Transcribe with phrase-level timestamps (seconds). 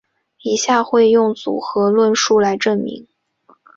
[0.41, 3.07] 以下会用组合论述来证明。